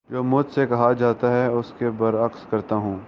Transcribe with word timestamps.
جو 0.09 0.23
مجھ 0.23 0.45
سے 0.53 0.65
کہا 0.67 0.91
جاتا 0.93 1.31
ہے 1.31 1.45
اس 1.49 1.71
کے 1.77 1.89
بر 1.89 2.15
عکس 2.25 2.45
کرتا 2.49 2.75
ہوں 2.75 2.97